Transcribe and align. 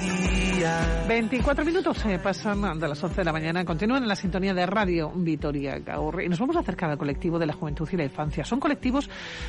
ti. 0.00 0.49
Día. 0.60 1.04
24 1.08 1.64
minutos 1.64 1.98
se 1.98 2.18
pasan 2.18 2.78
de 2.78 2.88
las 2.88 3.02
11 3.02 3.16
de 3.16 3.24
la 3.24 3.32
mañana. 3.32 3.64
Continúan 3.64 4.02
en 4.02 4.08
la 4.08 4.16
sintonía 4.16 4.54
de 4.54 4.66
Radio 4.66 5.10
Vitoria 5.14 5.78
Gaur. 5.78 6.22
Y 6.22 6.28
nos 6.28 6.38
vamos 6.38 6.56
a 6.56 6.60
acercar 6.60 6.90
al 6.90 6.98
colectivo 6.98 7.38
de 7.38 7.46
la 7.46 7.52
juventud 7.52 7.88
y 7.90 7.96
la 7.96 8.04
infancia. 8.04 8.44
Son 8.44 8.60
colectivos 8.60 9.08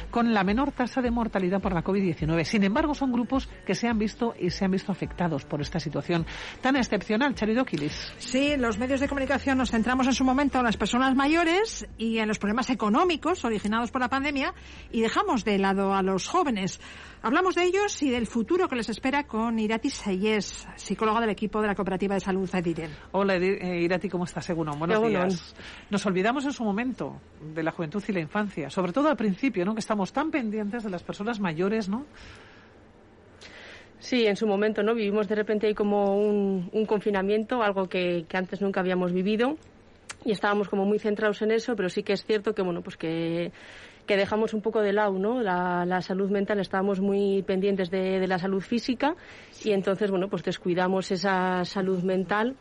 con 0.09 0.33
la 0.33 0.43
menor 0.43 0.71
tasa 0.71 1.01
de 1.01 1.11
mortalidad 1.11 1.61
por 1.61 1.73
la 1.73 1.83
COVID-19. 1.83 2.43
Sin 2.45 2.63
embargo, 2.63 2.95
son 2.95 3.11
grupos 3.11 3.49
que 3.65 3.75
se 3.75 3.87
han 3.87 3.99
visto 3.99 4.33
y 4.39 4.49
se 4.49 4.65
han 4.65 4.71
visto 4.71 4.91
afectados 4.91 5.45
por 5.45 5.61
esta 5.61 5.79
situación 5.79 6.25
tan 6.61 6.75
excepcional. 6.75 7.35
Charidoquilis. 7.35 8.13
Sí, 8.17 8.55
los 8.57 8.77
medios 8.77 8.99
de 8.99 9.07
comunicación 9.07 9.57
nos 9.57 9.71
centramos 9.71 10.07
en 10.07 10.13
su 10.13 10.23
momento 10.23 10.59
en 10.59 10.65
las 10.65 10.77
personas 10.77 11.15
mayores 11.15 11.85
y 11.97 12.19
en 12.19 12.27
los 12.27 12.39
problemas 12.39 12.69
económicos 12.69 13.43
originados 13.43 13.91
por 13.91 14.01
la 14.01 14.09
pandemia 14.09 14.53
y 14.91 15.01
dejamos 15.01 15.43
de 15.43 15.57
lado 15.57 15.93
a 15.93 16.01
los 16.01 16.27
jóvenes. 16.27 16.79
Hablamos 17.23 17.53
de 17.53 17.65
ellos 17.65 18.01
y 18.01 18.09
del 18.09 18.25
futuro 18.25 18.67
que 18.67 18.75
les 18.75 18.89
espera 18.89 19.27
con 19.27 19.59
Irati 19.59 19.91
Sayes, 19.91 20.67
psicóloga 21.01 21.21
del 21.21 21.31
equipo 21.31 21.59
de 21.59 21.67
la 21.67 21.73
Cooperativa 21.73 22.13
de 22.13 22.19
Salud 22.19 22.47
Ediren. 22.53 22.91
Hola 23.13 23.35
eh, 23.35 23.81
Irati, 23.81 24.07
¿cómo 24.07 24.25
estás? 24.25 24.45
Según 24.45 24.69
buenos 24.77 25.01
días. 25.01 25.55
Nos 25.89 26.05
olvidamos 26.05 26.45
en 26.45 26.53
su 26.53 26.63
momento 26.63 27.19
de 27.55 27.63
la 27.63 27.71
juventud 27.71 28.03
y 28.07 28.11
la 28.11 28.19
infancia, 28.19 28.69
sobre 28.69 28.93
todo 28.93 29.09
al 29.09 29.17
principio, 29.17 29.65
¿no? 29.65 29.73
Que 29.73 29.79
estamos 29.79 30.13
tan 30.13 30.29
pendientes 30.29 30.83
de 30.83 30.91
las 30.91 31.01
personas 31.01 31.39
mayores, 31.39 31.89
¿no? 31.89 32.05
Sí, 33.97 34.27
en 34.27 34.35
su 34.35 34.45
momento, 34.45 34.83
¿no? 34.83 34.93
Vivimos 34.93 35.27
de 35.27 35.33
repente 35.33 35.65
ahí 35.65 35.73
como 35.73 36.17
un, 36.17 36.85
confinamiento, 36.85 37.63
algo 37.63 37.89
que, 37.89 38.25
que 38.29 38.37
antes 38.37 38.61
nunca 38.61 38.81
habíamos 38.81 39.11
vivido 39.11 39.57
y 40.23 40.31
estábamos 40.33 40.69
como 40.69 40.85
muy 40.85 40.99
centrados 40.99 41.41
en 41.41 41.49
eso, 41.49 41.75
pero 41.75 41.89
sí 41.89 42.03
que 42.03 42.13
es 42.13 42.23
cierto 42.23 42.53
que, 42.53 42.61
bueno, 42.61 42.83
pues 42.83 42.95
que 42.95 43.51
que 44.11 44.17
dejamos 44.17 44.53
un 44.53 44.61
poco 44.61 44.81
de 44.81 44.91
lado, 44.91 45.17
¿no? 45.17 45.39
La, 45.39 46.01
salud 46.01 46.29
mental, 46.29 46.59
estábamos 46.59 46.99
muy 46.99 47.43
pendientes 47.43 47.89
de, 47.89 48.27
la 48.27 48.39
salud 48.39 48.59
física 48.59 49.15
y 49.63 49.71
entonces, 49.71 50.11
bueno, 50.11 50.27
pues 50.27 50.43
descuidamos 50.43 51.11
esa 51.11 51.63
salud 51.63 52.03
mental 52.03 52.57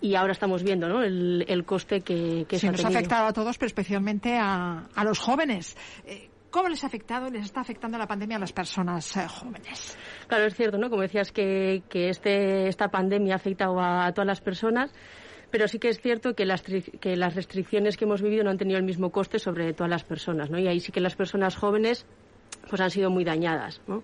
y 0.00 0.16
ahora 0.16 0.32
estamos 0.32 0.64
viendo 0.64 0.88
¿no? 0.88 1.04
el, 1.04 1.64
coste 1.64 2.00
que, 2.00 2.46
que 2.48 2.58
sí, 2.58 2.66
se 2.66 2.72
nos 2.72 2.84
ha 2.84 2.88
afectado 2.88 3.28
a 3.28 3.32
todos, 3.32 3.58
pero 3.58 3.68
especialmente 3.68 4.36
a, 4.36 4.88
a 4.92 5.04
los 5.04 5.20
jóvenes. 5.20 5.76
Eh, 6.04 6.28
¿Cómo 6.50 6.68
les 6.68 6.82
ha 6.82 6.88
afectado 6.88 7.28
y 7.28 7.30
les 7.30 7.44
está 7.44 7.60
afectando 7.60 7.96
la 7.96 8.08
pandemia 8.08 8.38
a 8.38 8.40
las 8.40 8.52
personas 8.52 9.16
eh, 9.16 9.28
jóvenes? 9.28 9.96
Claro, 10.26 10.46
es 10.46 10.56
cierto, 10.56 10.78
¿no? 10.78 10.90
Como 10.90 11.02
decías 11.02 11.30
que, 11.30 11.84
que 11.88 12.08
este, 12.08 12.66
esta 12.66 12.88
pandemia 12.88 13.34
ha 13.34 13.36
afectado 13.36 13.80
a 13.80 14.10
todas 14.10 14.26
las 14.26 14.40
personas 14.40 14.92
pero 15.52 15.68
sí 15.68 15.78
que 15.78 15.90
es 15.90 16.00
cierto 16.00 16.34
que 16.34 16.46
las, 16.46 16.62
que 16.62 17.14
las 17.14 17.36
restricciones 17.36 17.96
que 17.96 18.06
hemos 18.06 18.22
vivido 18.22 18.42
no 18.42 18.50
han 18.50 18.58
tenido 18.58 18.78
el 18.78 18.84
mismo 18.84 19.12
coste 19.12 19.38
sobre 19.38 19.74
todas 19.74 19.90
las 19.90 20.02
personas, 20.02 20.50
¿no? 20.50 20.58
Y 20.58 20.66
ahí 20.66 20.80
sí 20.80 20.90
que 20.90 21.00
las 21.00 21.14
personas 21.14 21.54
jóvenes 21.56 22.06
pues 22.68 22.80
han 22.80 22.90
sido 22.90 23.10
muy 23.10 23.22
dañadas, 23.22 23.82
¿no? 23.86 24.02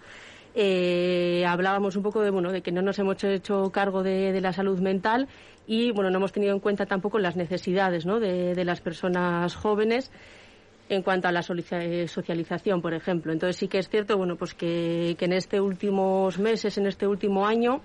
Eh, 0.55 1.44
hablábamos 1.46 1.96
un 1.96 2.02
poco 2.02 2.20
de 2.20 2.30
bueno 2.30 2.52
de 2.52 2.62
que 2.62 2.70
no 2.70 2.82
nos 2.82 2.98
hemos 2.98 3.22
hecho 3.24 3.70
cargo 3.70 4.02
de, 4.02 4.38
la 4.40 4.52
salud 4.52 4.78
mental 4.80 5.28
y 5.66 5.90
bueno 5.92 6.10
no 6.10 6.18
hemos 6.18 6.32
tenido 6.32 6.52
en 6.52 6.60
cuenta 6.60 6.86
tampoco 6.86 7.18
las 7.18 7.36
necesidades 7.36 8.05
de, 8.05 8.64
las 8.64 8.80
personas 8.80 9.55
jóvenes 9.55 10.10
en 10.88 11.02
cuanto 11.02 11.28
a 11.28 11.33
la 11.33 11.42
socialización 11.42 12.80
por 12.80 12.94
ejemplo 12.94 13.30
entonces 13.30 13.56
sí 13.56 13.68
que 13.68 13.78
es 13.78 13.88
cierto 13.88 14.16
bueno 14.16 14.36
pues 14.36 14.55
que, 14.55 15.16
que 15.18 15.27
en 15.27 15.34
estos 15.34 15.60
últimos 15.60 16.38
meses 16.38 16.78
en 16.78 16.86
este 16.86 17.06
último 17.06 17.46
año 17.46 17.83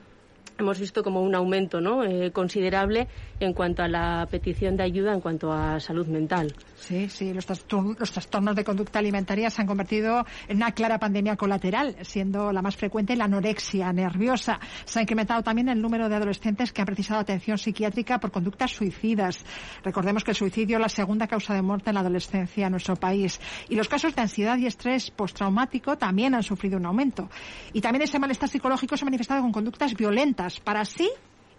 hemos 0.58 0.80
visto 0.80 1.04
como 1.04 1.22
un 1.22 1.36
aumento 1.36 1.82
¿no? 1.82 2.04
Eh, 2.04 2.32
considerable 2.32 3.08
en 3.40 3.54
cuanto 3.54 3.84
a 3.84 3.88
la 3.88 4.28
petición 4.30 4.78
de 4.78 4.84
ayuda 4.84 5.14
en 5.14 5.22
cuanto 5.22 5.52
a 5.52 5.80
salud 5.80 6.08
mental. 6.08 6.54
Sí, 6.76 7.10
sí, 7.10 7.34
los, 7.34 7.46
trastornos, 7.46 8.56
de 8.56 8.64
conducta 8.64 9.00
alimentaria 9.00 9.50
se 9.50 9.62
han 9.62 9.68
convertido 9.68 10.26
en 10.48 10.58
una 10.58 10.72
clara 10.72 11.00
pandemia 11.00 11.36
colateral, 11.36 11.96
siendo 12.02 12.52
la 12.52 12.62
más 12.62 12.76
frecuente 12.76 13.16
la 13.16 13.26
anorexia 13.26 13.92
nerviosa. 13.94 14.60
Se 14.86 15.00
ha 15.00 15.02
incrementado 15.02 15.44
también 15.44 15.70
el 15.70 15.82
número 15.82 16.10
de 16.10 16.16
adolescentes 16.16 16.72
que 16.72 16.82
han 16.82 16.86
precisado 16.86 17.20
atención 17.20 17.58
psiquiátrica 17.58 18.20
por 18.20 18.32
conductas 18.32 18.72
suicidas. 18.72 19.44
Recordemos 19.84 20.24
que 20.24 20.32
el 20.32 20.38
suicidio 20.38 20.78
es 20.78 20.82
la 20.82 20.90
segunda 20.90 21.28
causa 21.28 21.54
de 21.54 21.62
muerte 21.62 21.90
en 21.90 21.96
la 21.96 22.02
adolescencia 22.02 22.66
en 22.66 22.72
nuestro 22.72 22.96
país. 22.96 23.40
Y 23.70 23.76
los 23.76 23.88
casos 23.88 24.16
de 24.16 24.22
ansiedad 24.22 24.58
y 24.58 24.66
estrés 24.66 25.12
postraumático 25.12 25.98
también 25.98 26.36
han 26.36 26.44
sufrido 26.44 26.78
un 26.78 26.86
aumento. 26.86 27.30
Y 27.72 27.82
también 27.82 28.04
ese 28.04 28.20
malestar 28.20 28.50
psicológico 28.50 28.98
se 28.98 29.04
ha 29.04 29.08
manifestado 29.08 29.42
con 29.42 29.52
conductas 29.52 29.94
violentas 29.94 30.43
para 30.64 30.86
sí 30.86 31.10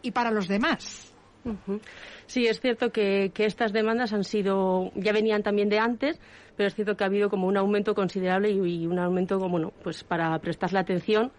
y 0.02 0.10
para 0.10 0.30
los 0.30 0.48
demás. 0.48 1.12
Sí, 2.26 2.46
es 2.46 2.60
cierto 2.60 2.90
que, 2.90 3.30
estas 3.36 3.72
demandas 3.72 4.12
han 4.12 4.24
sido, 4.24 4.90
ya 4.94 5.12
venían 5.12 5.42
también 5.42 5.68
de 5.68 5.78
antes, 5.78 6.18
pero 6.56 6.68
es 6.68 6.74
cierto 6.74 6.96
que 6.96 7.04
ha 7.04 7.08
habido 7.08 7.28
como 7.28 7.46
un 7.46 7.56
aumento 7.56 7.94
considerable 7.94 8.50
y, 8.50 8.82
y 8.82 8.86
un 8.86 8.98
aumento, 8.98 9.38
como, 9.38 9.50
bueno, 9.50 9.72
pues 9.82 10.04
para 10.04 10.38
prestarle 10.38 10.78
atención 10.78 11.32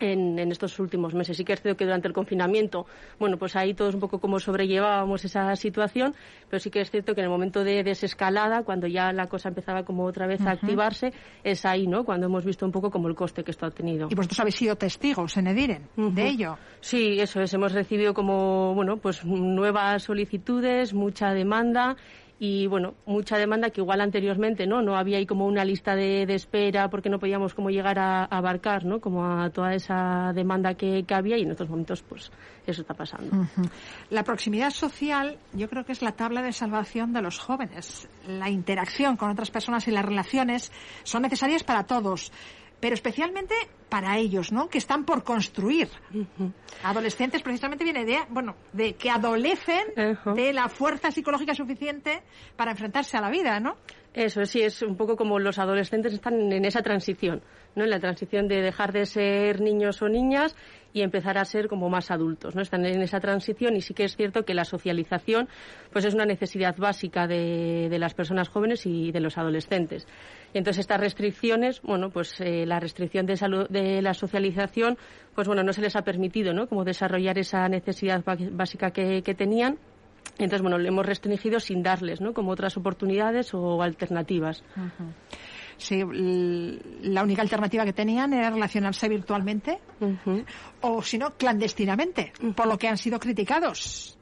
en, 0.00 0.38
estos 0.50 0.78
últimos 0.78 1.14
meses. 1.14 1.36
Sí 1.36 1.44
que 1.44 1.52
es 1.52 1.62
cierto 1.62 1.76
que 1.76 1.84
durante 1.84 2.08
el 2.08 2.14
confinamiento, 2.14 2.86
bueno, 3.18 3.36
pues 3.36 3.56
ahí 3.56 3.74
todos 3.74 3.94
un 3.94 4.00
poco 4.00 4.18
como 4.18 4.38
sobrellevábamos 4.38 5.24
esa 5.24 5.54
situación, 5.56 6.14
pero 6.48 6.60
sí 6.60 6.70
que 6.70 6.80
es 6.80 6.90
cierto 6.90 7.14
que 7.14 7.20
en 7.20 7.26
el 7.26 7.30
momento 7.30 7.64
de 7.64 7.82
desescalada, 7.82 8.62
cuando 8.62 8.86
ya 8.86 9.12
la 9.12 9.26
cosa 9.26 9.48
empezaba 9.48 9.84
como 9.84 10.04
otra 10.04 10.26
vez 10.26 10.40
a 10.46 10.52
activarse, 10.52 11.12
es 11.44 11.64
ahí, 11.64 11.86
¿no? 11.86 12.04
Cuando 12.04 12.26
hemos 12.26 12.44
visto 12.44 12.66
un 12.66 12.72
poco 12.72 12.90
como 12.90 13.08
el 13.08 13.14
coste 13.14 13.44
que 13.44 13.50
esto 13.50 13.66
ha 13.66 13.70
tenido. 13.70 14.08
Y 14.10 14.14
vosotros 14.14 14.40
habéis 14.40 14.56
sido 14.56 14.76
testigos 14.76 15.36
en 15.36 15.48
Ediren 15.48 15.88
de 15.96 16.26
ello. 16.26 16.58
Sí, 16.80 17.18
eso 17.20 17.40
es. 17.40 17.52
Hemos 17.54 17.72
recibido 17.72 18.14
como, 18.14 18.74
bueno, 18.74 18.96
pues 18.98 19.24
nuevas 19.24 20.02
solicitudes, 20.02 20.94
mucha 20.94 21.32
demanda 21.32 21.96
y 22.38 22.66
bueno, 22.66 22.94
mucha 23.06 23.38
demanda 23.38 23.70
que 23.70 23.80
igual 23.80 24.00
anteriormente 24.00 24.66
no 24.66 24.82
no 24.82 24.96
había 24.96 25.16
ahí 25.18 25.26
como 25.26 25.46
una 25.46 25.64
lista 25.64 25.96
de, 25.96 26.22
espera 26.34 26.90
porque 26.90 27.08
no 27.08 27.18
podíamos 27.18 27.54
como 27.54 27.70
llegar 27.70 27.98
a, 27.98 28.24
abarcar 28.24 28.84
no 28.84 29.00
como 29.00 29.24
a 29.24 29.48
toda 29.50 29.74
esa 29.74 30.32
demanda 30.34 30.74
que, 30.74 31.04
había 31.08 31.38
y 31.38 31.42
en 31.42 31.52
estos 31.52 31.68
momentos 31.68 32.02
pues 32.02 32.30
eso 32.66 32.82
está 32.82 32.92
pasando. 32.94 33.46
La 34.10 34.22
proximidad 34.22 34.70
social 34.70 35.38
yo 35.54 35.68
creo 35.70 35.84
que 35.84 35.92
es 35.92 36.02
la 36.02 36.12
tabla 36.12 36.42
de 36.42 36.52
salvación 36.52 37.12
de 37.12 37.22
los 37.22 37.38
jóvenes. 37.38 38.08
La 38.28 38.50
interacción 38.50 39.16
con 39.16 39.30
otras 39.30 39.50
personas 39.50 39.88
y 39.88 39.92
las 39.92 40.04
relaciones 40.04 40.72
son 41.04 41.22
necesarias 41.22 41.64
para 41.64 41.84
todos 41.84 42.32
pero 42.80 42.94
especialmente 42.94 43.54
para 43.88 44.18
ellos, 44.18 44.52
¿no? 44.52 44.68
Que 44.68 44.78
están 44.78 45.04
por 45.04 45.22
construir. 45.22 45.88
Adolescentes, 46.82 47.42
precisamente 47.42 47.84
viene 47.84 48.04
de, 48.04 48.18
bueno, 48.30 48.56
de 48.72 48.94
que 48.94 49.10
adolecen 49.10 49.86
de 50.34 50.52
la 50.52 50.68
fuerza 50.68 51.10
psicológica 51.10 51.54
suficiente 51.54 52.22
para 52.56 52.72
enfrentarse 52.72 53.16
a 53.16 53.20
la 53.20 53.30
vida, 53.30 53.60
¿no? 53.60 53.76
Eso 54.16 54.44
sí, 54.46 54.62
es 54.62 54.80
un 54.80 54.96
poco 54.96 55.14
como 55.14 55.38
los 55.38 55.58
adolescentes 55.58 56.14
están 56.14 56.50
en 56.50 56.64
esa 56.64 56.80
transición, 56.80 57.42
¿no? 57.74 57.84
En 57.84 57.90
la 57.90 58.00
transición 58.00 58.48
de 58.48 58.62
dejar 58.62 58.90
de 58.92 59.04
ser 59.04 59.60
niños 59.60 60.00
o 60.00 60.08
niñas 60.08 60.56
y 60.94 61.02
empezar 61.02 61.36
a 61.36 61.44
ser 61.44 61.68
como 61.68 61.90
más 61.90 62.10
adultos, 62.10 62.54
¿no? 62.54 62.62
Están 62.62 62.86
en 62.86 63.02
esa 63.02 63.20
transición 63.20 63.76
y 63.76 63.82
sí 63.82 63.92
que 63.92 64.04
es 64.04 64.16
cierto 64.16 64.46
que 64.46 64.54
la 64.54 64.64
socialización 64.64 65.46
pues 65.92 66.06
es 66.06 66.14
una 66.14 66.24
necesidad 66.24 66.74
básica 66.78 67.26
de, 67.26 67.94
las 68.00 68.14
personas 68.14 68.48
jóvenes 68.48 68.86
y 68.86 69.12
de 69.12 69.20
los 69.20 69.36
adolescentes. 69.36 70.06
Y 70.54 70.58
entonces 70.58 70.80
estas 70.80 70.98
restricciones, 70.98 71.82
bueno, 71.82 72.08
pues 72.08 72.40
eh, 72.40 72.64
la 72.64 72.80
restricción 72.80 73.26
de, 73.26 73.36
salud, 73.36 73.66
de 73.76 74.02
la 74.02 74.14
socialización, 74.14 74.98
pues 75.34 75.46
bueno, 75.46 75.62
no 75.62 75.72
se 75.72 75.82
les 75.82 75.96
ha 75.96 76.02
permitido, 76.02 76.52
¿no? 76.54 76.66
Como 76.68 76.84
desarrollar 76.84 77.38
esa 77.38 77.68
necesidad 77.68 78.24
básica 78.52 78.90
que, 78.90 79.34
tenían. 79.36 79.78
Entonces, 80.38 80.62
bueno, 80.62 80.78
le 80.78 80.88
hemos 80.88 81.06
restringido 81.06 81.60
sin 81.60 81.82
darles, 81.82 82.20
¿no? 82.20 82.32
Como 82.32 82.50
otras 82.50 82.76
oportunidades 82.76 83.54
o 83.54 83.82
alternativas. 83.82 84.62
Sí, 85.78 86.02
la 87.02 87.22
única 87.22 87.42
alternativa 87.42 87.84
que 87.84 87.92
tenían 87.92 88.32
era 88.32 88.50
relacionarse 88.50 89.08
virtualmente 89.08 89.78
o, 90.80 91.02
si 91.02 91.18
no, 91.18 91.32
clandestinamente, 91.32 92.32
por 92.54 92.66
lo 92.66 92.78
que 92.78 92.88
han 92.88 92.96
sido 92.96 93.20
criticados. 93.20 94.18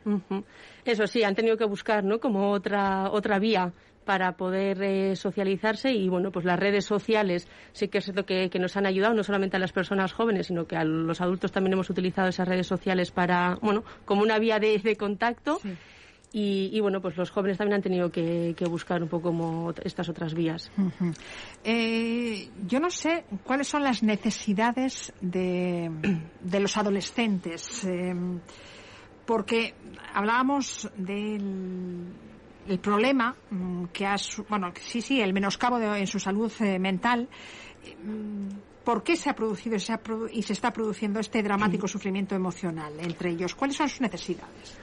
Eso 0.85 1.07
sí, 1.07 1.23
han 1.23 1.35
tenido 1.35 1.57
que 1.57 1.65
buscar, 1.65 2.05
¿no? 2.05 2.19
Como 2.19 2.51
otra, 2.51 3.11
otra 3.11 3.39
vía 3.39 3.73
para 4.05 4.37
poder 4.37 4.83
eh, 4.83 5.17
socializarse 5.17 5.93
y 5.93 6.09
bueno 6.09 6.31
pues 6.31 6.45
las 6.45 6.59
redes 6.59 6.85
sociales 6.85 7.49
sí 7.73 7.89
que 7.89 7.99
es 7.99 8.05
cierto 8.05 8.25
que, 8.25 8.51
nos 8.59 8.77
han 8.77 8.87
ayudado 8.87 9.15
no 9.15 9.23
solamente 9.23 9.57
a 9.57 9.61
las 9.61 9.73
personas 9.73 10.13
jóvenes 10.13 10.47
sino 10.47 10.67
que 10.67 10.77
a 10.77 10.85
los 10.85 11.21
adultos 11.21 11.53
también 11.53 11.73
hemos 11.73 11.91
utilizado 11.91 12.29
esas 12.29 12.47
redes 12.47 12.67
sociales 12.67 13.11
para 13.11 13.57
bueno 13.61 13.85
como 14.05 14.23
una 14.23 14.39
vía 14.39 14.59
de, 14.59 14.97
contacto. 14.97 15.61
Y, 16.37 16.81
bueno, 16.81 17.01
pues 17.01 17.17
los 17.17 17.31
jóvenes 17.31 17.59
también 17.59 17.77
han 17.77 17.83
tenido 17.83 18.11
que, 18.11 18.57
buscar 18.69 19.01
un 19.01 19.09
poco 19.09 19.29
como 19.29 19.73
estas 19.85 20.09
otras 20.09 20.35
vías. 20.35 20.69
Eh, 21.63 22.49
yo 22.67 22.81
no 22.81 22.91
sé 22.91 23.25
cuáles 23.45 23.69
son 23.69 23.85
las 23.85 24.03
necesidades 24.03 25.13
de, 25.21 25.89
los 26.59 26.77
adolescentes, 26.77 27.85
eh, 27.85 28.13
porque 29.25 29.75
hablábamos 30.13 30.91
del 30.97 32.13
el 32.69 32.79
problema 32.79 33.35
mm, 33.51 33.85
que 33.87 34.07
ha, 34.07 34.17
bueno, 34.49 34.73
sí, 34.81 35.01
sí, 35.01 35.21
el 35.21 35.33
menoscabo 35.33 35.79
en 35.79 36.07
su 36.07 36.19
salud 36.19 36.53
eh, 36.61 36.79
mental. 36.79 37.29
¿Por 38.85 39.03
qué 39.03 39.17
se 39.17 39.31
ha 39.31 39.35
producido 39.35 39.77
y 40.31 40.43
se 40.43 40.53
está 40.53 40.73
produciendo 40.73 41.21
este 41.21 41.43
dramático 41.43 41.89
sufrimiento 41.89 42.35
emocional 42.35 42.93
entre 43.01 43.31
ellos? 43.31 43.55
¿Cuáles 43.55 43.77
son 43.77 43.89
sus 43.89 44.01
necesidades? 44.01 44.79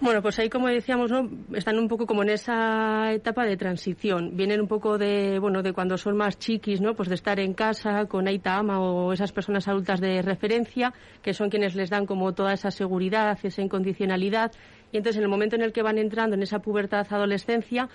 Bueno, 0.00 0.20
pues 0.22 0.38
ahí, 0.38 0.48
como 0.48 0.68
decíamos, 0.68 1.10
¿no? 1.10 1.28
están 1.54 1.78
un 1.78 1.88
poco 1.88 2.06
como 2.06 2.22
en 2.22 2.30
esa 2.30 3.12
etapa 3.12 3.44
de 3.44 3.56
transición. 3.56 4.36
Vienen 4.36 4.60
un 4.60 4.68
poco 4.68 4.98
de, 4.98 5.38
bueno, 5.38 5.62
de 5.62 5.72
cuando 5.72 5.96
son 5.96 6.16
más 6.16 6.38
chiquis, 6.38 6.80
¿no? 6.80 6.94
Pues 6.94 7.08
de 7.08 7.14
estar 7.14 7.38
en 7.40 7.54
casa 7.54 8.06
con 8.06 8.26
Aita 8.26 8.56
Ama 8.56 8.80
o 8.80 9.12
esas 9.12 9.32
personas 9.32 9.68
adultas 9.68 10.00
de 10.00 10.20
referencia, 10.20 10.92
que 11.22 11.32
son 11.32 11.48
quienes 11.48 11.74
les 11.74 11.90
dan 11.90 12.06
como 12.06 12.34
toda 12.34 12.52
esa 12.52 12.70
seguridad, 12.70 13.38
esa 13.42 13.62
incondicionalidad. 13.62 14.52
Y 14.92 14.96
entonces, 14.96 15.18
en 15.18 15.24
el 15.24 15.30
momento 15.30 15.56
en 15.56 15.62
el 15.62 15.72
que 15.72 15.82
van 15.82 15.98
entrando 15.98 16.36
en 16.36 16.42
esa 16.42 16.58
pubertad, 16.58 17.06
adolescencia, 17.10 17.88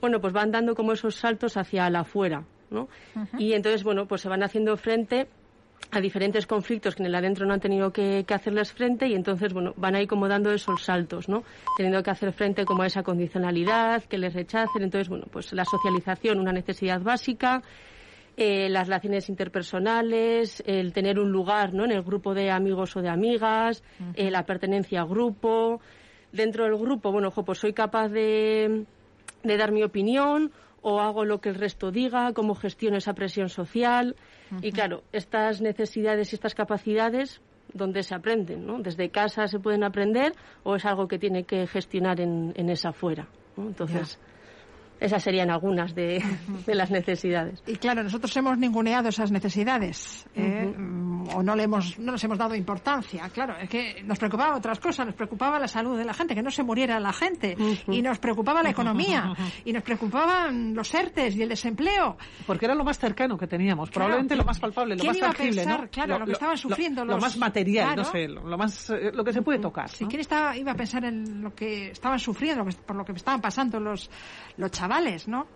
bueno, 0.00 0.20
pues 0.20 0.32
van 0.32 0.50
dando 0.50 0.74
como 0.74 0.92
esos 0.92 1.14
saltos 1.14 1.56
hacia 1.56 1.88
la 1.90 2.00
afuera, 2.00 2.44
¿no? 2.70 2.88
Y 3.38 3.52
entonces, 3.52 3.84
bueno, 3.84 4.06
pues 4.06 4.22
se 4.22 4.28
van 4.28 4.42
haciendo 4.42 4.76
frente 4.76 5.28
a 5.90 6.00
diferentes 6.00 6.46
conflictos 6.46 6.94
que 6.94 7.02
en 7.02 7.08
el 7.08 7.14
adentro 7.14 7.46
no 7.46 7.52
han 7.52 7.60
tenido 7.60 7.92
que, 7.92 8.24
hacerles 8.28 8.72
frente 8.72 9.06
y 9.08 9.14
entonces, 9.14 9.52
bueno, 9.52 9.74
van 9.76 9.94
ahí 9.94 10.06
como 10.06 10.28
dando 10.28 10.50
esos 10.50 10.82
saltos, 10.82 11.28
¿no? 11.28 11.44
Teniendo 11.76 12.02
que 12.02 12.10
hacer 12.10 12.32
frente 12.32 12.64
como 12.64 12.82
a 12.82 12.86
esa 12.86 13.02
condicionalidad, 13.02 14.02
que 14.04 14.16
les 14.16 14.32
rechacen. 14.32 14.82
Entonces, 14.82 15.08
bueno, 15.08 15.26
pues 15.30 15.52
la 15.52 15.64
socialización, 15.64 16.40
una 16.40 16.52
necesidad 16.52 17.00
básica, 17.00 17.62
eh, 18.36 18.70
las 18.70 18.86
relaciones 18.86 19.28
interpersonales, 19.28 20.62
el 20.66 20.94
tener 20.94 21.18
un 21.18 21.30
lugar, 21.30 21.74
¿no? 21.74 21.84
En 21.84 21.92
el 21.92 22.02
grupo 22.02 22.32
de 22.32 22.50
amigos 22.50 22.96
o 22.96 23.02
de 23.02 23.10
amigas, 23.10 23.84
eh, 24.14 24.30
la 24.30 24.44
pertenencia 24.44 25.02
a 25.02 25.04
grupo. 25.04 25.80
Dentro 26.32 26.64
del 26.64 26.76
grupo, 26.76 27.12
bueno, 27.12 27.28
ojo, 27.28 27.44
pues 27.44 27.58
soy 27.58 27.74
capaz 27.74 28.08
de, 28.08 28.86
de 29.42 29.56
dar 29.56 29.72
mi 29.72 29.82
opinión 29.82 30.52
o 30.82 31.00
hago 31.00 31.24
lo 31.24 31.40
que 31.40 31.48
el 31.48 31.54
resto 31.54 31.90
diga, 31.90 32.32
cómo 32.32 32.54
gestiono 32.54 32.96
esa 32.96 33.14
presión 33.14 33.48
social. 33.48 34.16
Y 34.60 34.72
claro, 34.72 35.04
estas 35.12 35.60
necesidades 35.60 36.32
y 36.32 36.36
estas 36.36 36.54
capacidades, 36.54 37.40
¿dónde 37.72 38.02
se 38.02 38.14
aprenden? 38.14 38.66
¿no? 38.66 38.80
¿Desde 38.80 39.10
casa 39.10 39.46
se 39.46 39.58
pueden 39.58 39.84
aprender 39.84 40.34
o 40.64 40.76
es 40.76 40.84
algo 40.84 41.08
que 41.08 41.18
tiene 41.18 41.44
que 41.44 41.66
gestionar 41.66 42.20
en, 42.20 42.52
en 42.56 42.68
esa 42.68 42.92
fuera? 42.92 43.28
Entonces. 43.56 44.18
Esas 45.02 45.20
serían 45.24 45.50
algunas 45.50 45.96
de, 45.96 46.22
las 46.68 46.92
necesidades. 46.92 47.60
Y 47.66 47.74
claro, 47.74 48.04
nosotros 48.04 48.36
hemos 48.36 48.56
ninguneado 48.56 49.08
esas 49.08 49.32
necesidades 49.32 50.26
¿eh? 50.36 50.72
O 51.34 51.42
no, 51.42 51.56
le 51.56 51.64
hemos, 51.64 51.98
no 51.98 52.12
les 52.12 52.24
hemos 52.24 52.38
dado 52.38 52.54
importancia. 52.54 53.28
Claro, 53.30 53.56
es 53.56 53.68
que 53.68 54.02
nos 54.04 54.18
preocupaba 54.18 54.56
otras 54.56 54.78
cosas, 54.78 55.06
nos 55.06 55.14
preocupaba 55.14 55.58
la 55.58 55.68
salud 55.68 55.96
de 55.96 56.04
la 56.04 56.14
gente, 56.14 56.34
que 56.34 56.42
no 56.42 56.50
se 56.50 56.62
muriera 56.62 56.98
la 57.00 57.12
gente, 57.12 57.56
y 57.88 58.02
nos 58.02 58.18
preocupaba 58.18 58.62
la 58.62 58.70
economía, 58.70 59.34
y 59.64 59.72
nos 59.72 59.82
preocupaban 59.82 60.74
los 60.74 60.92
ERTES 60.94 61.36
y 61.36 61.42
el 61.42 61.48
desempleo. 61.48 62.16
Porque 62.46 62.66
era 62.66 62.74
lo 62.74 62.84
más 62.84 62.98
cercano 62.98 63.36
que 63.36 63.46
teníamos, 63.46 63.90
probablemente 63.90 64.36
lo 64.36 64.44
más 64.44 64.58
palpable, 64.58 64.96
lo 64.96 65.04
más 65.04 65.18
tangible, 65.18 65.66
¿no? 65.66 65.88
Claro, 65.90 66.18
lo, 66.18 66.26
que 66.26 66.32
estaban 66.32 66.56
sufriendo 66.56 67.04
lo, 67.04 67.14
los... 67.14 67.22
más 67.22 67.36
material, 67.36 67.96
no 67.96 68.04
sé, 68.04 68.28
lo, 68.28 68.58
más, 68.58 68.90
eh, 68.90 69.10
lo 69.12 69.24
que 69.24 69.32
se 69.32 69.42
puede 69.42 69.58
tocar. 69.58 69.88
Sí, 69.88 70.06
¿quién 70.06 70.20
estaba, 70.20 70.56
iba 70.56 70.72
a 70.72 70.76
pensar 70.76 71.04
en 71.04 71.42
lo 71.42 71.54
que 71.54 71.90
estaban 71.90 72.18
sufriendo, 72.18 72.64
por 72.86 72.96
lo 72.96 73.04
que 73.04 73.12
estaban 73.12 73.40
pasando 73.40 73.80
los, 73.80 74.10
los 74.56 74.70
chavales? 74.70 75.22
¿no? 75.26 75.46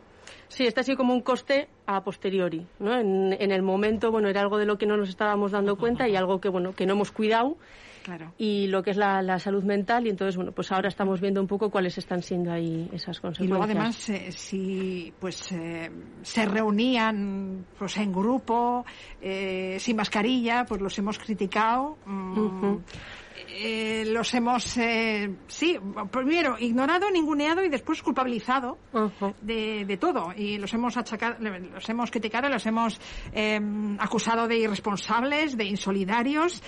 Sí, 0.49 0.65
está 0.67 0.83
así 0.83 0.95
como 0.95 1.13
un 1.13 1.23
coste 1.23 1.69
a 1.87 2.03
posteriori, 2.03 2.67
¿no? 2.79 2.99
En, 2.99 3.51
el 3.51 3.63
momento, 3.63 4.11
bueno, 4.11 4.29
era 4.29 4.41
algo 4.41 4.59
de 4.59 4.67
lo 4.67 4.79
que 4.79 4.87
no 4.87 4.97
nos 4.97 5.09
estábamos 5.09 5.53
dando 5.53 5.77
cuenta 5.77 6.09
y 6.09 6.17
algo 6.17 6.41
que, 6.41 6.49
bueno, 6.49 6.73
que 6.73 6.87
no 6.87 6.95
hemos 6.95 7.13
cuidado. 7.13 7.57
Claro. 8.05 8.33
Y 8.39 8.69
lo 8.69 8.85
que 8.85 8.93
es 8.93 8.97
la, 8.97 9.39
salud 9.41 9.65
mental, 9.65 10.07
y 10.07 10.11
entonces, 10.11 10.37
bueno, 10.37 10.53
pues 10.53 10.71
ahora 10.71 10.89
estamos 10.89 11.21
viendo 11.21 11.41
un 11.41 11.49
poco 11.49 11.71
cuáles 11.71 11.99
están 11.99 12.23
siendo 12.23 12.53
ahí 12.53 12.89
esas 12.93 13.19
consecuencias. 13.19 13.45
Y 13.45 13.49
luego, 13.49 13.65
además, 13.65 14.09
eh, 14.11 14.31
si 14.31 15.13
pues 15.19 15.51
eh, 15.51 15.91
se 16.23 16.47
reunían 16.47 17.67
pues 17.77 17.97
en 17.97 18.13
grupo, 18.13 18.85
eh, 19.21 19.77
sin 19.81 19.97
mascarilla, 19.97 20.65
pues 20.65 20.81
los 20.81 20.97
hemos 20.99 21.19
criticado. 21.19 21.99
Mm, 22.07 22.77
eh, 23.49 24.05
los 24.07 24.33
hemos, 24.35 24.77
eh, 24.77 25.35
sí, 25.47 25.79
primero 26.11 26.57
ignorado, 26.59 27.11
ninguneado 27.11 27.65
y 27.65 27.69
después 27.69 28.03
culpabilizado 28.03 28.79
de, 29.43 29.99
todo. 30.01 30.33
Y 30.37 30.59
los 30.59 30.73
hemos 30.75 30.97
achacado, 30.97 31.37
los 31.41 31.89
hemos 31.89 32.11
criticado, 32.11 32.49
los 32.49 32.67
hemos 32.67 33.01
em, 33.33 33.99
acusado 34.01 34.49
de 34.49 34.59
irresponsables, 34.59 35.57
de 35.57 35.65
insolidarios. 35.65 36.63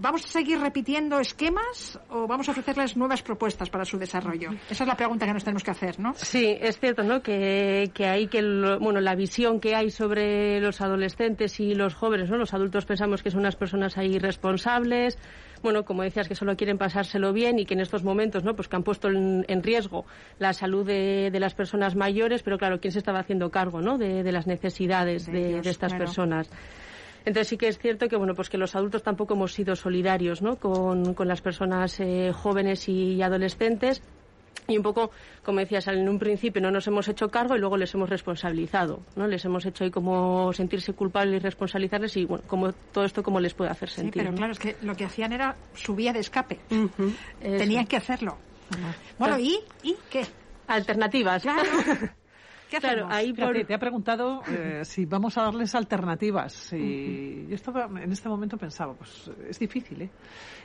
¿Vamos 0.00 0.24
a 0.24 0.28
seguir 0.28 0.60
repitiendo 0.60 1.18
esquemas 1.18 1.98
o 2.08 2.28
vamos 2.28 2.48
a 2.48 2.52
ofrecerles 2.52 2.96
nuevas 2.96 3.20
propuestas 3.20 3.68
para 3.68 3.84
su 3.84 3.98
desarrollo? 3.98 4.50
Esa 4.70 4.84
es 4.84 4.88
la 4.88 4.96
pregunta 4.96 5.26
que 5.26 5.32
nos 5.32 5.42
tenemos 5.42 5.64
que 5.64 5.72
hacer, 5.72 5.98
¿no? 5.98 6.14
Sí, 6.14 6.56
es 6.60 6.78
cierto, 6.78 7.02
¿no? 7.02 7.20
Que, 7.20 7.90
que 7.92 8.06
hay 8.06 8.28
que, 8.28 8.40
bueno, 8.80 9.00
la 9.00 9.16
visión 9.16 9.58
que 9.58 9.74
hay 9.74 9.90
sobre 9.90 10.60
los 10.60 10.80
adolescentes 10.80 11.58
y 11.58 11.74
los 11.74 11.96
jóvenes, 11.96 12.30
¿no? 12.30 12.36
Los 12.36 12.54
adultos 12.54 12.86
pensamos 12.86 13.24
que 13.24 13.32
son 13.32 13.40
unas 13.40 13.56
personas 13.56 13.98
ahí 13.98 14.14
irresponsables, 14.14 15.18
bueno, 15.62 15.84
como 15.84 16.02
decías, 16.02 16.28
que 16.28 16.34
solo 16.34 16.56
quieren 16.56 16.78
pasárselo 16.78 17.32
bien 17.32 17.58
y 17.58 17.66
que 17.66 17.74
en 17.74 17.80
estos 17.80 18.04
momentos, 18.04 18.44
¿no? 18.44 18.54
Pues 18.54 18.68
que 18.68 18.76
han 18.76 18.82
puesto 18.82 19.08
en, 19.08 19.62
riesgo 19.62 20.04
la 20.38 20.52
salud 20.52 20.86
de, 20.86 21.36
las 21.38 21.54
personas 21.54 21.94
mayores, 21.94 22.42
pero 22.42 22.58
claro, 22.58 22.80
¿quién 22.80 22.92
se 22.92 22.98
estaba 22.98 23.20
haciendo 23.20 23.50
cargo, 23.50 23.80
¿no? 23.80 23.98
De, 23.98 24.30
las 24.32 24.46
necesidades 24.46 25.26
de, 25.26 25.60
estas 25.64 25.94
personas. 25.94 26.50
Entonces 27.24 27.48
sí 27.48 27.56
que 27.56 27.68
es 27.68 27.78
cierto 27.78 28.08
que 28.08 28.16
bueno 28.16 28.34
pues 28.34 28.48
que 28.48 28.56
los 28.56 28.74
adultos 28.74 29.02
tampoco 29.02 29.34
hemos 29.34 29.52
sido 29.52 29.76
solidarios 29.76 30.40
¿no? 30.40 30.56
con, 30.56 31.14
las 31.26 31.42
personas 31.42 31.98
eh, 32.00 32.32
jóvenes 32.32 32.88
y 32.88 33.20
adolescentes 33.20 34.02
y 34.66 34.76
un 34.76 34.82
poco, 34.82 35.10
como 35.44 35.60
decías, 35.60 35.86
en 35.88 36.08
un 36.08 36.18
principio 36.18 36.60
no 36.60 36.70
nos 36.70 36.86
hemos 36.86 37.08
hecho 37.08 37.30
cargo 37.30 37.56
y 37.56 37.58
luego 37.58 37.76
les 37.76 37.92
hemos 37.94 38.08
responsabilizado, 38.08 39.00
¿no? 39.16 39.26
Les 39.26 39.44
hemos 39.44 39.64
hecho 39.64 39.84
ahí 39.84 39.90
como 39.90 40.52
sentirse 40.52 40.92
culpables 40.92 41.36
y 41.36 41.38
responsabilizarles 41.38 42.16
y, 42.16 42.24
bueno, 42.24 42.44
como 42.46 42.72
todo 42.72 43.04
esto 43.04 43.22
cómo 43.22 43.40
les 43.40 43.54
puede 43.54 43.70
hacer 43.70 43.88
sentir. 43.88 44.22
Sí, 44.22 44.26
pero 44.26 44.36
claro, 44.36 44.52
es 44.52 44.58
que 44.58 44.76
lo 44.82 44.96
que 44.96 45.04
hacían 45.04 45.32
era 45.32 45.56
su 45.74 45.94
vía 45.94 46.12
de 46.12 46.20
escape. 46.20 46.58
Tenían 47.40 47.86
que 47.86 47.96
hacerlo. 47.96 48.36
Bueno, 49.18 49.38
¿y? 49.38 49.58
¿y 49.82 49.96
qué? 50.10 50.26
Alternativas. 50.66 51.42
Claro. 51.42 51.62
¿Qué 52.68 52.78
claro, 52.78 53.08
ahí 53.10 53.32
te 53.32 53.74
ha 53.74 53.78
preguntado 53.78 54.42
eh, 54.46 54.84
si 54.84 55.06
vamos 55.06 55.38
a 55.38 55.42
darles 55.44 55.74
alternativas. 55.74 56.72
Y 56.74 57.46
yo 57.48 57.54
estaba, 57.54 57.86
en 57.86 58.12
este 58.12 58.28
momento 58.28 58.58
pensaba, 58.58 58.94
pues 58.94 59.30
es 59.48 59.58
difícil, 59.58 60.02
¿eh? 60.02 60.10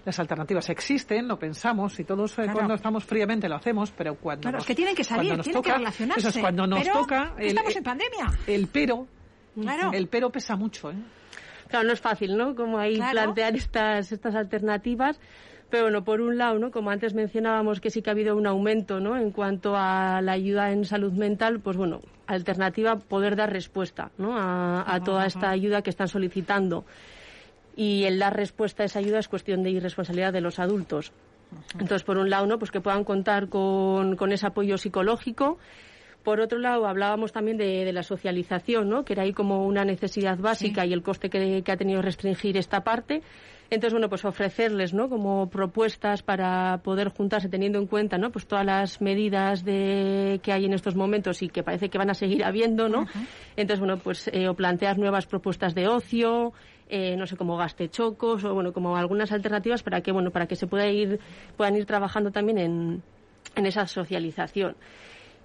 Las 0.04 0.20
alternativas 0.20 0.70
existen, 0.70 1.28
lo 1.28 1.40
pensamos, 1.40 1.98
y 2.00 2.04
todos 2.04 2.38
eh, 2.40 2.48
cuando 2.52 2.74
estamos 2.74 3.06
fríamente 3.06 3.48
lo 3.48 3.56
hacemos, 3.56 3.92
pero 3.92 4.16
cuando 4.16 4.42
Claro, 4.42 4.58
es 4.58 4.66
que 4.66 4.76
tienen 4.76 4.96
que 4.96 5.04
salir, 5.06 5.40
tienen 5.42 5.62
que 5.62 5.74
relacionarse. 5.74 6.20
Eso 6.20 6.30
es 6.30 6.38
cuando 6.40 6.68
nos 6.68 6.86
toca... 6.90 7.36
estamos 7.40 7.76
en 7.76 7.84
pandemia. 7.84 8.28
El 8.48 8.68
pero, 8.68 9.08
claro. 9.56 9.92
el 9.94 10.08
pero 10.08 10.30
pesa 10.30 10.58
mucho, 10.58 10.92
¿eh? 10.92 10.96
Claro, 11.70 11.88
no 11.88 11.94
es 11.94 12.02
fácil, 12.02 12.38
¿no? 12.38 12.54
Como 12.54 12.78
ahí 12.78 12.98
plantear 12.98 13.56
estas, 13.56 14.12
estas 14.12 14.36
alternativas. 14.36 15.20
Pero 15.74 15.86
bueno, 15.86 16.04
por 16.04 16.22
un 16.22 16.38
lado, 16.38 16.60
¿no? 16.60 16.70
como 16.70 16.92
antes 16.92 17.16
mencionábamos 17.16 17.82
que 17.82 17.90
sí 17.90 18.04
que 18.04 18.12
ha 18.12 18.14
habido 18.14 18.38
un 18.38 18.46
aumento 18.46 19.00
¿no? 19.00 19.18
en 19.18 19.32
cuanto 19.32 19.76
a 19.76 20.22
la 20.22 20.34
ayuda 20.34 20.72
en 20.72 20.86
salud 20.86 21.12
mental, 21.14 21.62
pues 21.62 21.78
bueno, 21.78 22.00
alternativa 22.28 22.98
poder 22.98 23.36
dar 23.36 23.52
respuesta 23.52 24.12
¿no? 24.20 24.36
a, 24.38 25.00
toda 25.04 25.26
esta 25.26 25.50
ayuda 25.50 25.82
que 25.82 25.90
están 25.90 26.10
solicitando. 26.10 26.86
Y 27.76 28.04
el 28.04 28.20
dar 28.20 28.36
respuesta 28.36 28.84
a 28.84 28.86
esa 28.86 29.00
ayuda 29.00 29.18
es 29.18 29.28
cuestión 29.28 29.64
de 29.64 29.72
irresponsabilidad 29.72 30.32
de 30.32 30.42
los 30.42 30.60
adultos. 30.60 31.12
Entonces, 31.74 32.04
por 32.04 32.20
un 32.20 32.30
lado, 32.30 32.46
¿no? 32.46 32.60
pues 32.60 32.70
que 32.70 32.80
puedan 32.80 33.04
contar 33.04 33.50
con, 33.50 34.16
con 34.16 34.32
ese 34.32 34.46
apoyo 34.46 34.78
psicológico. 34.78 35.58
Por 36.24 36.40
otro 36.40 36.58
lado, 36.58 36.88
hablábamos 36.88 37.32
también 37.32 37.58
de, 37.58 37.92
la 37.92 38.04
socialización, 38.04 38.90
¿no? 38.90 39.04
que 39.04 39.14
era 39.14 39.24
ahí 39.24 39.34
como 39.34 39.66
una 39.66 39.84
necesidad 39.84 40.38
básica 40.38 40.86
y 40.86 40.94
el 40.94 41.04
coste 41.04 41.30
que, 41.30 41.62
que 41.64 41.72
ha 41.72 41.78
tenido 41.78 42.02
restringir 42.02 42.58
esta 42.58 42.84
parte. 42.84 43.22
Entonces, 43.70 43.94
bueno, 43.94 44.08
pues 44.08 44.24
ofrecerles, 44.24 44.94
¿no? 44.94 45.10
Como 45.10 45.50
propuestas 45.50 46.22
para 46.22 46.80
poder 46.84 47.10
juntarse 47.10 47.50
teniendo 47.50 47.80
en 47.80 47.88
cuenta, 47.88 48.20
¿no? 48.20 48.32
Pues 48.32 48.46
todas 48.46 48.64
las 48.64 49.02
medidas 49.02 49.66
de, 49.66 50.40
que 50.44 50.54
hay 50.54 50.66
en 50.66 50.74
estos 50.74 50.96
momentos 50.96 51.42
y 51.42 51.50
que 51.50 51.64
parece 51.64 51.90
que 51.90 51.98
van 51.98 52.12
a 52.12 52.14
seguir 52.14 52.44
habiendo, 52.44 52.88
¿no? 52.88 53.08
Entonces, 53.56 53.80
bueno, 53.80 53.98
pues 53.98 54.30
eh, 54.32 54.48
o 54.48 54.54
plantear 54.54 55.00
nuevas 55.00 55.26
propuestas 55.26 55.74
de 55.74 55.88
ocio, 55.88 56.54
eh, 56.88 57.16
no 57.18 57.26
sé, 57.26 57.36
como 57.36 57.58
gastechocos 57.58 58.44
o, 58.44 58.54
bueno, 58.54 58.74
como 58.74 58.96
algunas 58.96 59.32
alternativas 59.32 59.82
para 59.82 60.02
que, 60.02 60.12
bueno, 60.12 60.30
para 60.30 60.46
que 60.46 60.56
se 60.56 60.68
pueda 60.68 60.88
ir, 60.88 61.20
puedan 61.58 61.76
ir 61.76 61.86
trabajando 61.86 62.30
también 62.30 62.60
en, 62.60 63.04
en 63.56 63.66
esa 63.66 63.88
socialización. 63.88 64.76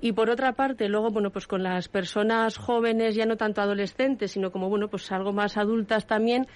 Y 0.01 0.13
por 0.13 0.31
otra 0.31 0.53
parte, 0.53 0.89
luego, 0.89 1.11
bueno, 1.11 1.31
pues 1.31 1.47
con 1.47 1.63
las 1.63 1.89
personas 1.89 2.57
jóvenes, 2.57 3.15
ya 3.15 3.27
no 3.27 3.37
tanto 3.37 3.61
adolescentes, 3.61 4.33
sino 4.33 4.53
como, 4.53 4.69
bueno, 4.69 4.89
pues 4.89 5.11
algo 5.11 5.33
más 5.33 5.57
adultas 5.57 6.07
también, 6.07 6.47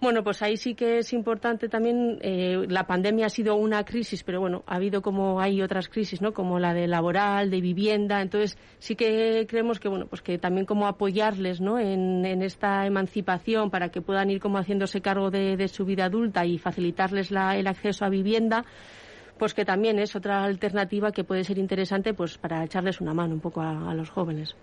bueno, 0.00 0.22
pues 0.22 0.42
ahí 0.42 0.56
sí 0.56 0.74
que 0.76 0.98
es 0.98 1.12
importante 1.12 1.68
también. 1.68 2.18
Eh, 2.20 2.66
la 2.68 2.86
pandemia 2.86 3.26
ha 3.26 3.30
sido 3.30 3.56
una 3.56 3.84
crisis, 3.84 4.22
pero 4.22 4.38
bueno, 4.40 4.62
ha 4.66 4.76
habido 4.76 5.02
como 5.02 5.40
hay 5.40 5.60
otras 5.60 5.88
crisis, 5.88 6.22
¿no? 6.22 6.32
Como 6.32 6.60
la 6.60 6.72
de 6.72 6.86
laboral, 6.86 7.50
de 7.50 7.60
vivienda. 7.60 8.22
Entonces 8.22 8.56
sí 8.78 8.94
que 8.94 9.44
creemos 9.48 9.80
que 9.80 9.88
bueno, 9.88 10.06
pues 10.06 10.22
que 10.22 10.38
también 10.38 10.66
como 10.66 10.86
apoyarles, 10.86 11.60
¿no? 11.60 11.80
En, 11.80 12.24
esta 12.42 12.86
emancipación 12.86 13.70
para 13.70 13.88
que 13.88 14.00
puedan 14.00 14.30
ir 14.30 14.40
como 14.40 14.58
haciéndose 14.58 15.00
cargo 15.00 15.30
de, 15.30 15.66
su 15.66 15.84
vida 15.84 16.04
adulta 16.04 16.46
y 16.46 16.58
facilitarles 16.58 17.32
el 17.32 17.66
acceso 17.66 18.04
a 18.04 18.08
vivienda 18.08 18.64
pues 19.38 19.54
que 19.54 19.64
también 19.64 19.98
es 19.98 20.14
otra 20.16 20.44
alternativa 20.44 21.12
que 21.12 21.24
puede 21.24 21.44
ser 21.44 21.58
interesante 21.58 22.14
pues 22.14 22.38
para 22.38 22.64
echarles 22.64 23.00
una 23.00 23.14
mano 23.14 23.34
un 23.34 23.40
poco 23.40 23.60
a, 23.60 23.94
los 23.94 24.10
jóvenes. 24.10 24.54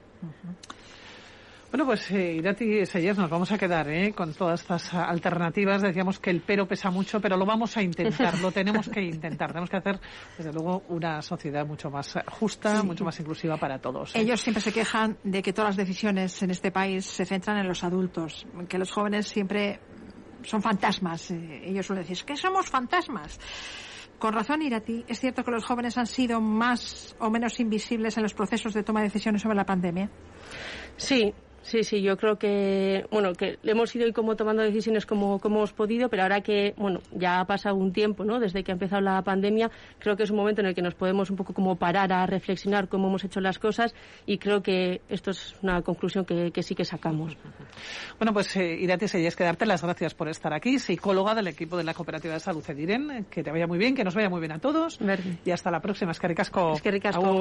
Bueno, 1.72 1.88
pues 1.88 2.10
eh, 2.12 2.36
Irati 2.36 2.86
Sellers, 2.86 3.18
nos 3.18 3.30
vamos 3.30 3.52
a 3.52 3.58
quedar 3.58 3.90
¿eh? 3.90 4.14
con 4.14 4.34
todas 4.34 4.62
estas 4.62 4.94
alternativas. 4.94 5.82
Decíamos 5.82 6.20
que 6.20 6.30
el 6.30 6.42
pero 6.42 6.66
pesa 6.68 6.90
mucho, 6.90 7.20
pero 7.20 7.36
lo 7.36 7.46
vamos 7.46 7.76
a 7.76 7.82
intentar, 7.82 8.40
lo 8.40 8.52
tenemos 8.52 8.88
que 8.88 9.02
intentar. 9.02 9.50
Tenemos 9.50 9.70
que 9.70 9.78
hacer, 9.78 10.00
desde 10.38 10.54
luego, 10.54 10.84
una 10.88 11.22
sociedad 11.22 11.66
mucho 11.66 11.90
más 11.90 12.18
justa, 12.28 12.82
mucho 12.84 13.04
más 13.04 13.20
inclusiva 13.20 13.58
para 13.58 13.80
todos. 13.80 14.16
¿eh? 14.16 14.22
Ellos 14.22 14.40
siempre 14.40 14.62
se 14.62 14.72
quejan 14.72 15.18
de 15.24 15.42
que 15.42 15.52
todas 15.52 15.72
las 15.72 15.78
decisiones 15.78 16.42
en 16.44 16.52
este 16.52 16.72
país 16.72 17.06
se 17.06 17.26
centran 17.26 17.58
en 17.58 17.68
los 17.68 17.84
adultos, 17.84 18.46
que 18.70 18.78
los 18.78 18.92
jóvenes 18.92 19.28
siempre 19.28 19.80
son 20.46 20.62
fantasmas. 20.62 21.32
Eh, 21.32 21.64
ellos 21.66 21.86
suelen 21.86 22.06
decir, 22.06 22.24
que 22.26 22.38
somos 22.38 22.68
fantasmas. 22.70 23.40
Con 24.20 24.34
razón, 24.34 24.62
Irati, 24.62 25.04
¿es 25.08 25.20
cierto 25.20 25.44
que 25.44 25.52
los 25.52 25.66
jóvenes 25.66 25.98
han 25.98 26.08
sido 26.08 26.40
más 26.40 27.16
o 27.20 27.30
menos 27.30 27.60
invisibles 27.60 28.16
en 28.18 28.24
los 28.24 28.34
procesos 28.34 28.74
de 28.74 28.84
toma 28.84 29.02
de 29.02 29.08
decisiones 29.08 29.42
sobre 29.42 29.56
la 29.56 29.66
pandemia? 29.66 30.10
Sí, 30.96 31.34
Sí, 31.66 31.84
sí, 31.84 32.02
yo 32.04 32.16
creo 32.16 32.38
que, 32.38 33.08
bueno, 33.10 33.34
que 33.34 33.58
hemos 33.64 33.96
ido 33.96 34.12
como 34.14 34.36
tomando 34.36 34.62
decisiones 34.62 35.08
como, 35.08 35.40
como 35.40 35.58
hemos 35.58 35.74
podido, 35.74 36.10
pero 36.10 36.22
ahora 36.22 36.42
que, 36.42 36.76
bueno, 36.78 37.00
ya 37.12 37.40
ha 37.40 37.46
pasado 37.46 37.76
un 37.76 37.92
tiempo, 37.92 38.24
¿no? 38.24 38.40
Desde 38.40 38.64
que 38.64 38.72
ha 38.72 38.74
empezado 38.74 39.02
la 39.02 39.20
pandemia, 39.24 39.72
creo 39.98 40.16
que 40.16 40.24
es 40.24 40.30
un 40.30 40.38
momento 40.38 40.62
en 40.62 40.68
el 40.68 40.76
que 40.76 40.84
nos 40.84 40.94
podemos 40.94 41.32
un 41.32 41.38
poco 41.38 41.56
como 41.56 41.76
parar 41.76 42.14
a 42.14 42.28
reflexionar 42.28 42.88
cómo 42.88 43.08
hemos 43.08 43.24
hecho 43.24 43.42
las 43.42 43.58
cosas 43.58 43.96
y 44.28 44.38
creo 44.38 44.62
que 44.62 45.02
esto 45.10 45.32
es 45.32 45.56
una 45.64 45.82
conclusión 45.82 46.24
que, 46.24 46.52
sí 46.62 46.76
que 46.76 46.86
sacamos. 46.86 47.36
Bueno, 48.20 48.32
pues 48.32 48.56
eh, 48.58 48.78
Irati 48.80 49.08
que 49.08 49.44
darte 49.44 49.66
las 49.66 49.82
gracias 49.82 50.14
por 50.14 50.30
estar 50.30 50.54
aquí, 50.54 50.78
psicóloga 50.78 51.34
del 51.34 51.48
equipo 51.48 51.78
de 51.78 51.84
la 51.84 51.96
Cooperativa 51.96 52.36
de 52.36 52.40
Salud 52.42 52.64
Ediren, 52.68 53.26
que 53.32 53.42
te 53.42 53.50
vaya 53.50 53.66
muy 53.66 53.80
bien, 53.80 53.96
que 53.96 54.04
nos 54.04 54.14
vaya 54.14 54.30
muy 54.30 54.40
bien 54.40 54.52
a 54.52 54.60
todos. 54.60 55.00
Y 55.44 55.50
hasta 55.50 55.72
la 55.72 55.80
próxima, 55.80 56.12
es 56.12 56.20
que 56.20 56.28
ricasco. 56.28 56.74
Es 56.74 56.82
que 56.84 56.92
ricasco. 56.92 57.26